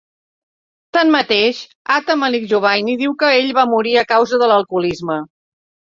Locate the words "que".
3.21-3.29